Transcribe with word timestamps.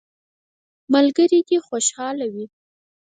ملګري 0.93 1.39
دي 1.47 1.57
خوشحاله 1.67 2.25
وي. 2.33 2.45